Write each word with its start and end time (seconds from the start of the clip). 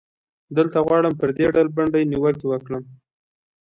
دلته 0.57 0.77
غواړم 0.85 1.13
پر 1.19 1.29
دې 1.37 1.47
ډلبندۍ 1.55 2.03
نیوکې 2.11 2.45
وکړم. 2.47 2.83